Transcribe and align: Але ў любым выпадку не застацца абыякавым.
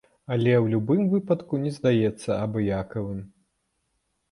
Але 0.35 0.53
ў 0.53 0.65
любым 0.73 1.01
выпадку 1.11 1.59
не 1.67 1.75
застацца 1.77 2.39
абыякавым. 2.47 3.23